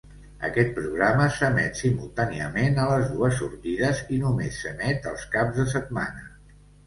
[0.47, 6.27] Aquest programa s'emet simultàniament a les dues sortides i només s'emet els caps de setmana.